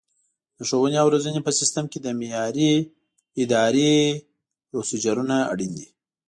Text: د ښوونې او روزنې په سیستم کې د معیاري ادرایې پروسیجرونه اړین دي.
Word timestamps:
د 0.57 0.59
ښوونې 0.69 0.97
او 1.01 1.07
روزنې 1.13 1.39
په 1.43 1.51
سیستم 1.59 1.85
کې 1.91 1.99
د 2.01 2.07
معیاري 2.19 2.71
ادرایې 3.41 3.97
پروسیجرونه 4.69 5.35
اړین 5.51 5.71
دي. 5.79 5.87